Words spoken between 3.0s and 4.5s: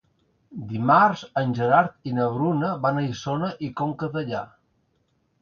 a Isona i Conca Dellà.